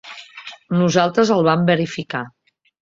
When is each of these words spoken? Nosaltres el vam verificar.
Nosaltres 0.79 1.35
el 1.37 1.47
vam 1.51 1.71
verificar. 1.71 2.25